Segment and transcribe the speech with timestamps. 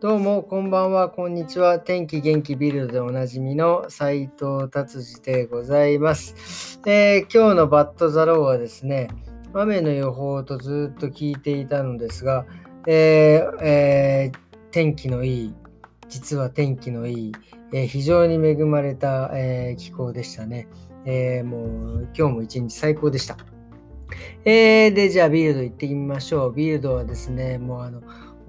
[0.00, 1.78] どうも、こんばんは、こんにちは。
[1.78, 9.08] 天気元気ビルドでおなじみの斉藤達治でございます、えー、今日のバットザローはですね、
[9.52, 12.46] 雨の予報とずっと聞いていたのですが、
[12.86, 14.38] えーえー、
[14.70, 15.54] 天気のいい、
[16.08, 17.32] 実は天気のいい、
[17.74, 20.66] え非常に恵まれた、え気候でしたね。
[21.04, 23.36] えもう今日も一日最高でした。
[24.46, 26.52] えー、で、じゃあビルド行ってみましょう。
[26.54, 28.00] ビルドはですね、もうあの、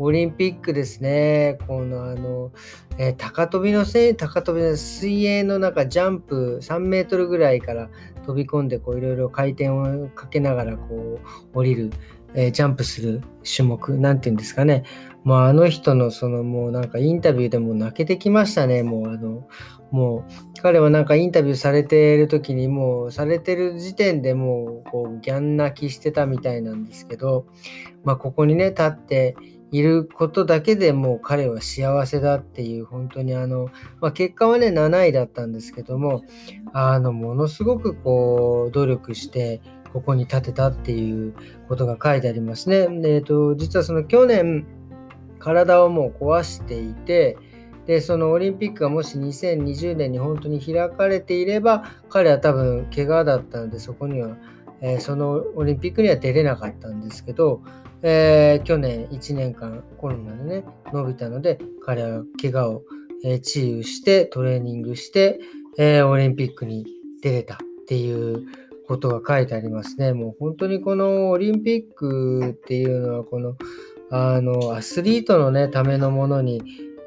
[0.03, 2.51] オリンピックですね、このあの、
[2.97, 7.89] えー、高跳びのせい高跳びの水泳の中、ジャンプ3メートルぐらいから
[8.25, 11.19] 飛び込んで、こういろいろ回転をかけながらこ
[11.53, 11.91] う降りる、
[12.33, 14.83] えー、ジャンプする種目、なんていうんですかね。
[15.23, 19.47] もうあの人のそのもうなんかインタビューでも泣けてきましたね、もうあの、
[19.91, 27.45] もう彼はなんかインタビューされてる時にもうされてる時点でもうこうギャン泣きしてたみたいなんですけど、
[28.03, 29.35] まあここにね、立って
[29.71, 33.69] いることだけでもう彼は幸せだっていう本当にあの、
[34.01, 36.23] まあ、結果はね7位だったんですけども
[36.73, 39.61] あのものすごくこう努力して
[39.93, 41.33] ここに立てたっていう
[41.67, 42.87] ことが書いてありますね。
[43.03, 44.65] えーと、実はその去年
[45.39, 47.37] 体をもう壊していて
[47.87, 54.37] でそのオリンピックがもし2020年に本当に開かれていれば彼は多分怪我だったのでそこには、
[54.81, 57.61] えー、そのオリンピックには出れなかったんですけど
[58.03, 62.83] えー、去年1年間コロナでね、伸びたので、彼は怪我を、
[63.23, 65.39] え、治癒してトレーニングして、
[65.77, 66.85] え、オリンピックに
[67.21, 67.57] 出れたっ
[67.87, 68.47] ていう
[68.87, 70.13] ことが書いてありますね。
[70.13, 73.55] もう本当にこのオリンピックっていうのは、この
[74.09, 76.61] あのアスリートのね、ためのものに、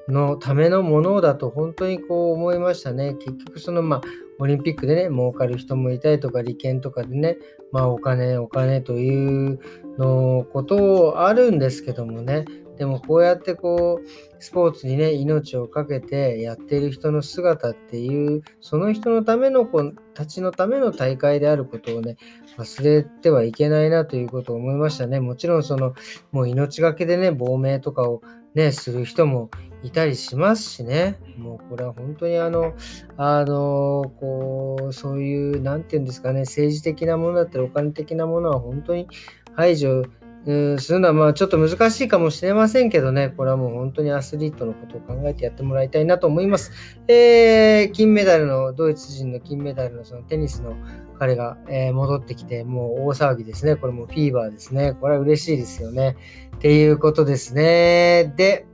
[0.08, 3.14] のためのものだと本当にこう思いましたね。
[3.14, 4.02] 結局そのまあ
[4.38, 7.38] オリンピックでね、儲かる人もいたりとか、利権とかでね、
[7.70, 9.60] まあお金、お金という
[9.98, 12.44] のことあるんですけどもね、
[12.77, 22.16] でもこうやってこう、スポーツにね、命を懸けてやっている人の姿っていう、その人のための子たちのための大会であることをね、
[22.59, 25.21] 忘れてはいけないなということを思いましたね。
[25.21, 25.94] もちろんその、
[26.32, 28.22] もう命がけでね、亡命とかを
[28.54, 29.50] ね、する人も
[29.82, 31.19] いたりしますしね。
[31.37, 32.75] もうこれは本当にあの、
[33.16, 39.09] あの、こう、そういう、なんていうんですかね、政治的なものだったり、お金的なものは本当に
[39.54, 40.04] 排除
[40.44, 46.72] するのはまあちょっと難しいかもしれませんけどね、これはもう本当にアスリートのことを考えてやってもらいたいなと思います。
[47.09, 50.77] えー、金メダルの、ドイツ人の金メダルのそのテニスの
[51.19, 53.77] 彼が、えー、戻ってきて、もう大騒ぎですね。
[53.77, 54.94] これもフィーバーですね。
[55.00, 56.16] これは嬉しいですよね。
[56.56, 58.33] っていうことですね。
[58.37, 58.66] で、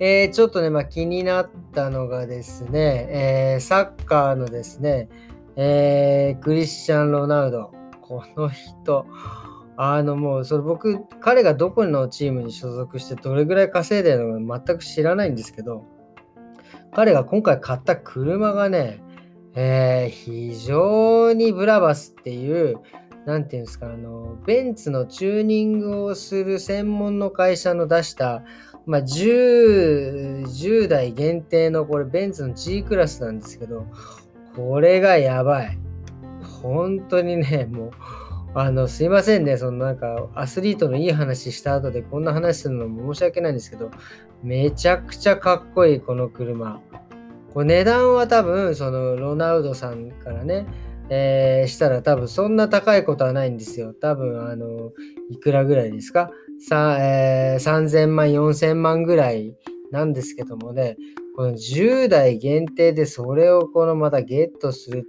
[0.00, 5.08] えー、ちょっとね、まあ、気になったのがですね、えー、サッカーのですね、
[5.56, 7.72] えー、クリスチャン・ロナウド。
[8.00, 9.06] この人、
[9.80, 15.84] あのもう、それ僕、彼がどこのチームに所属してどれぐらい稼いでるのか全く知らないんですけど、
[16.92, 19.00] 彼が今回買った車がね、
[19.54, 22.80] えー、非常にブラバスっていう、
[23.24, 28.42] なんていうんですか、あの、ベンツのチューニングをする専門の会社の出した、
[28.84, 33.86] まあ、10, 10代限定のこれベンツの G クラスなんですけど、
[34.56, 35.78] これがやばい。
[36.62, 37.90] 本当にね、もう、
[38.54, 43.90] あの、すいませんね、そのなんかアスリートのいい話した後でこんな話するのも申し訳ないんですけど、
[44.42, 46.80] めちゃくちゃかっこいい、この車。
[47.52, 50.66] こ値段は多分、そのロナウドさんからね、
[51.10, 53.94] えー、したら多分そんな高いことはないんですよ。
[53.94, 54.92] 多分、あの、
[55.30, 56.30] いくらぐらいですか？
[56.58, 59.56] さ、えー、3000万、4000万ぐらい
[59.90, 60.96] なんですけどもね、
[61.36, 65.08] この10代限定でそれをこのまたゲットする。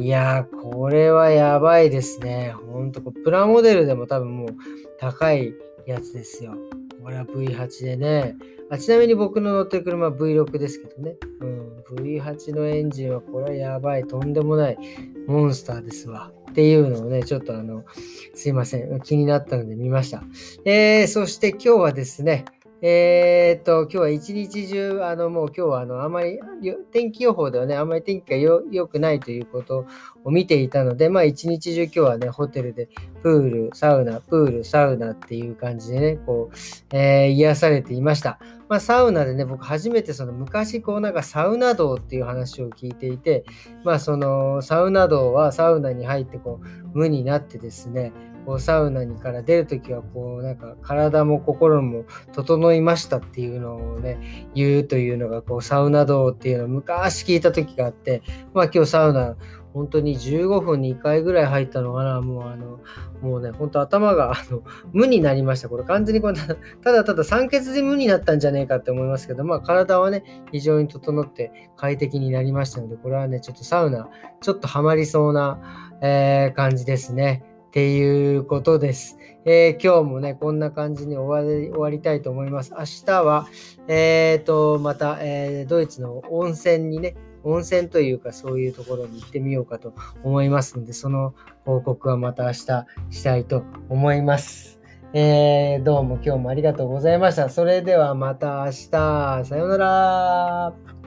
[0.00, 2.54] いやー、これはやばいですね。
[2.72, 4.48] ほんと、プラモデルでも多分もう
[4.98, 5.54] 高い
[5.86, 6.54] やつですよ。
[7.02, 8.36] これは V8 でね。
[8.70, 11.16] あちなみに僕の乗ってる車は V6 ですけどね。
[11.40, 14.78] うん、V8 のエンジンはこれはやばい、とんでもない
[15.26, 16.30] モンスターですわ。
[16.50, 17.84] っていうのをね、ちょっとあの、
[18.34, 19.00] すいません。
[19.00, 20.22] 気になったので見ました。
[20.64, 22.44] えー、そして今日はですね、
[22.80, 26.38] えー、っと、今日は一日中、あの、もう今日は、あの、あまり、
[26.92, 29.84] 天気予報ではね、あまり天気が良くないということ
[30.22, 32.88] を見ていたので、まあ、一日中今日はね、ホテルで、
[33.24, 36.56] プール、サウナ、プール、サウナっていう感じでね、こう、
[36.96, 38.38] えー、癒されていました。
[38.68, 43.44] まあ、サウナでね、僕初めてその昔、こう、なんかサウナ道っていう話を聞いていて、
[43.82, 46.66] まあ、その、サウナ道はサウナに入って、こう、
[46.96, 48.12] 無になってですね、
[48.48, 58.22] こうサウナにから出るときはこうなんか体も心も整いましたっていうのをね言うというのがこうサウナ道っていうのを昔聞いた時があって
[58.54, 59.36] まあ今日サウナ
[59.74, 62.80] 本当に15分に1回ぐらい入ったのかな、もうあの、
[63.20, 64.62] もうね、本当頭があの
[64.92, 65.68] 無になりました。
[65.68, 74.08] これ完全にこれただただ酸欠で無になったんじゃねえかって思いますけど、まあ体はね、非常に整って快適になりましたので、これはね、ちょっとサウナ、
[74.40, 75.60] ちょっとハマりそうな、
[76.00, 77.44] えー、感じですね。
[77.78, 79.18] っていうことです。
[79.44, 82.72] えー、今日もね、こんな感じに終わり終わりたいと思います。
[82.76, 83.46] 明日は、
[83.86, 87.14] えっ、ー、と、また、えー、ドイツの温泉にね、
[87.44, 89.94] 温泉というかそういうところに行ってみようかと
[90.24, 91.34] 思いますので、その
[91.64, 94.80] 報告はまた明日したいと思います。
[95.12, 97.48] えー、どうも今日もありがとうございました。
[97.48, 99.44] それではまた明日。
[99.44, 100.97] さようなら。